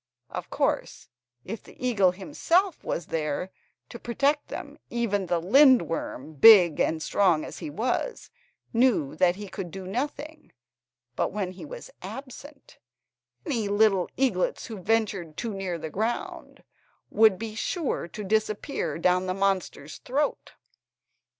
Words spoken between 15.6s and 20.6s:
the ground would be sure to disappear down the monster's throat.